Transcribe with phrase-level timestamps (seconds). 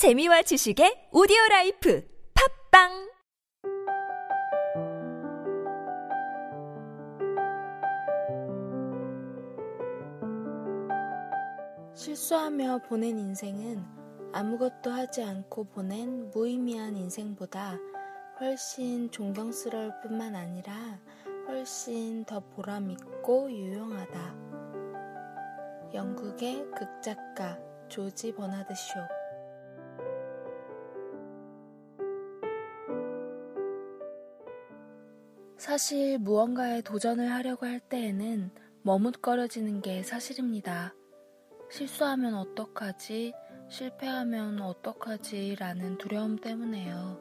[0.00, 2.02] 재미와 지식의 오디오 라이프
[2.72, 3.12] 팟빵
[11.92, 13.84] 실수하며 보낸 인생은
[14.32, 17.76] 아무것도 하지 않고 보낸 무의미한 인생보다
[18.40, 20.72] 훨씬 존경스러울 뿐만 아니라
[21.46, 24.34] 훨씬 더 보람있고 유용하다.
[25.92, 27.58] 영국의 극작가
[27.90, 29.19] 조지 버나드 쇼
[35.60, 38.50] 사실 무언가에 도전을 하려고 할 때에는
[38.80, 40.94] 머뭇거려지는 게 사실입니다.
[41.70, 43.34] 실수하면 어떡하지?
[43.68, 45.56] 실패하면 어떡하지?
[45.58, 47.20] 라는 두려움 때문에요.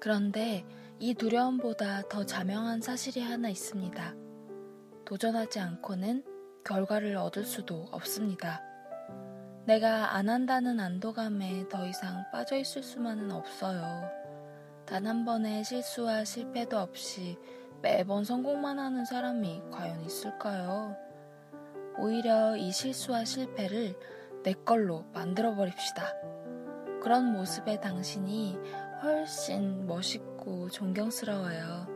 [0.00, 0.66] 그런데
[0.98, 4.14] 이 두려움보다 더 자명한 사실이 하나 있습니다.
[5.06, 6.24] 도전하지 않고는
[6.62, 8.60] 결과를 얻을 수도 없습니다.
[9.64, 14.25] 내가 안 한다는 안도감에 더 이상 빠져 있을 수만은 없어요.
[14.86, 17.36] 단 한 번의 실수와 실패도 없이
[17.82, 20.96] 매번 성공만 하는 사람이 과연 있을까요?
[21.98, 23.98] 오히려 이 실수와 실패를
[24.44, 26.12] 내 걸로 만들어 버립시다.
[27.02, 28.58] 그런 모습의 당신이
[29.02, 31.86] 훨씬 멋있고 존경스러워요.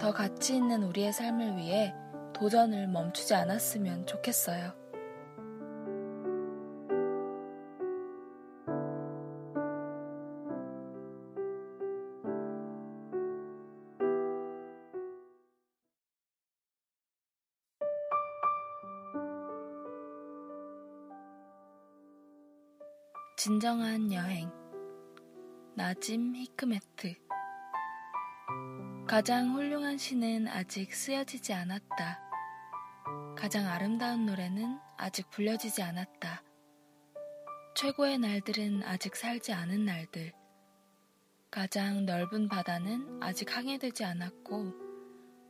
[0.00, 1.94] 더 가치 있는 우리의 삶을 위해
[2.32, 4.81] 도전을 멈추지 않았으면 좋겠어요.
[23.44, 24.52] 진정한 여행
[25.74, 27.16] 나짐 히크메트
[29.08, 32.20] 가장 훌륭한 시는 아직 쓰여지지 않았다.
[33.36, 36.44] 가장 아름다운 노래는 아직 불려지지 않았다.
[37.74, 40.32] 최고의 날들은 아직 살지 않은 날들.
[41.50, 44.72] 가장 넓은 바다는 아직 항해되지 않았고,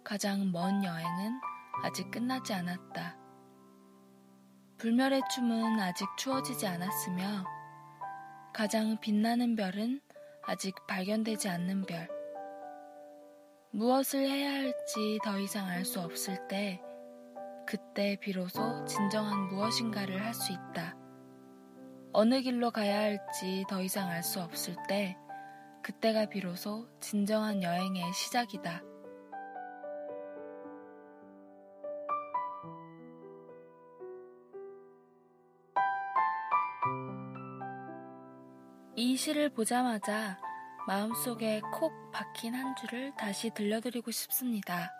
[0.02, 1.40] 가장 먼 여행은
[1.82, 3.18] 아직 끝나지 않았다.
[4.78, 7.61] 불멸의 춤은 아직 추워지지 않았으며,
[8.52, 10.02] 가장 빛나는 별은
[10.42, 12.06] 아직 발견되지 않는 별.
[13.70, 16.78] 무엇을 해야 할지 더 이상 알 수 없을 때,
[17.66, 20.94] 그때 비로소 진정한 무엇인가를 할 수 있다.
[22.12, 25.16] 어느 길로 가야 할지 더 이상 알 수 없을 때,
[25.82, 28.82] 그때가 비로소 진정한 여행의 시작이다.
[38.94, 40.38] 이 시를 보자마자
[40.86, 44.92] 마음속에 콕 박힌 한 줄을 다시 들려드리고 싶습니다.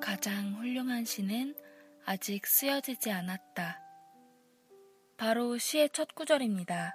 [0.00, 1.56] 가장 훌륭한 시는
[2.04, 3.80] 아직 쓰여지지 않았다.
[5.16, 6.94] 바로 시의 첫 구절입니다.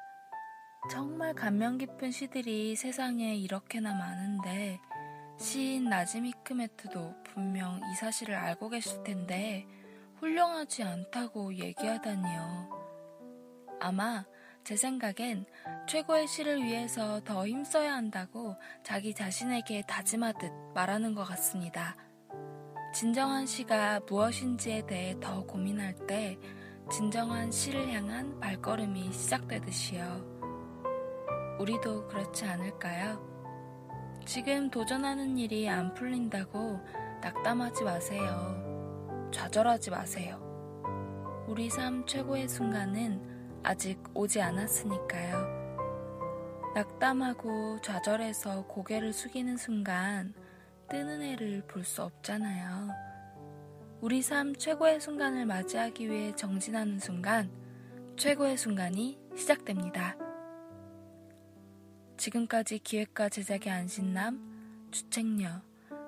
[0.90, 4.80] 정말 감명 깊은 시들이 세상에 이렇게나 많은데
[5.38, 9.68] 시인 나지미 크메트도 분명 이 사실을 알고 계실 텐데
[10.20, 12.70] 훌륭하지 않다고 얘기하다니요.
[13.82, 14.26] 아마
[14.68, 15.46] 제 생각엔
[15.88, 21.96] 최고의 시를 위해서 더 힘써야 한다고 자기 자신에게 다짐하듯 말하는 것 같습니다.
[22.94, 26.38] 진정한 시가 무엇인지에 대해 더 고민할 때
[26.92, 30.36] 진정한 시를 향한 발걸음이 시작되듯이요.
[31.62, 33.26] 우리도 그렇지 않을까요?
[34.26, 36.82] 지금 도전하는 일이 안 풀린다고
[37.22, 39.30] 낙담하지 마세요.
[39.34, 40.44] 좌절하지 마세요.
[41.48, 45.68] 우리 삶 최고의 순간은 아직 오지 않았으니까요.
[46.76, 50.34] 낙담하고 좌절해서 고개를 숙이는 순간
[50.90, 52.90] 뜨는 해를 볼 수 없잖아요.
[54.02, 57.50] 우리 삶 최고의 순간을 맞이하기 위해 정진하는 순간,
[58.16, 60.16] 최고의 순간이 시작됩니다.
[62.18, 65.62] 지금까지 기획과 제작의 안신남, 주책녀,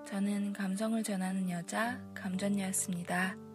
[0.05, 3.48] 저는 감성을 전하는 여자, 감전녀였습니다.